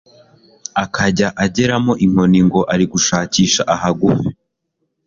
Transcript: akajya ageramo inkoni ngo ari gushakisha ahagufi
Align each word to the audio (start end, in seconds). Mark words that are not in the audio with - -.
akajya 0.83 1.27
ageramo 1.45 1.93
inkoni 2.05 2.39
ngo 2.47 2.61
ari 2.73 2.85
gushakisha 2.93 3.61
ahagufi 3.75 4.29